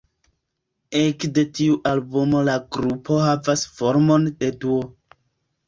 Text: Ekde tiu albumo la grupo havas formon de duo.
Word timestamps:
Ekde 1.01 1.43
tiu 1.57 1.75
albumo 1.91 2.41
la 2.49 2.57
grupo 2.79 3.21
havas 3.27 3.69
formon 3.77 4.29
de 4.43 4.53
duo. 4.67 4.85